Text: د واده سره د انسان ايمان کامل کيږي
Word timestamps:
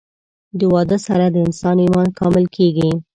د 0.59 0.61
واده 0.73 0.97
سره 1.07 1.25
د 1.29 1.35
انسان 1.45 1.77
ايمان 1.83 2.07
کامل 2.19 2.45
کيږي 2.55 2.89